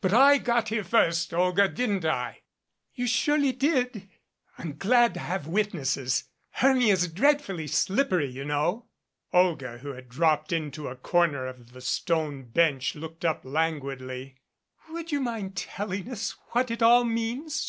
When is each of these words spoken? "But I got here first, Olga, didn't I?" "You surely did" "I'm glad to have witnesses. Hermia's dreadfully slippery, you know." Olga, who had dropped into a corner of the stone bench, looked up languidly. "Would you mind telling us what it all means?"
"But 0.00 0.12
I 0.12 0.38
got 0.38 0.70
here 0.70 0.82
first, 0.82 1.32
Olga, 1.32 1.68
didn't 1.68 2.04
I?" 2.04 2.40
"You 2.94 3.06
surely 3.06 3.52
did" 3.52 4.08
"I'm 4.58 4.76
glad 4.76 5.14
to 5.14 5.20
have 5.20 5.46
witnesses. 5.46 6.24
Hermia's 6.50 7.06
dreadfully 7.06 7.68
slippery, 7.68 8.26
you 8.28 8.44
know." 8.44 8.86
Olga, 9.32 9.78
who 9.78 9.92
had 9.92 10.08
dropped 10.08 10.50
into 10.50 10.88
a 10.88 10.96
corner 10.96 11.46
of 11.46 11.74
the 11.74 11.80
stone 11.80 12.42
bench, 12.42 12.96
looked 12.96 13.24
up 13.24 13.42
languidly. 13.44 14.34
"Would 14.90 15.12
you 15.12 15.20
mind 15.20 15.54
telling 15.54 16.10
us 16.10 16.34
what 16.48 16.72
it 16.72 16.82
all 16.82 17.04
means?" 17.04 17.56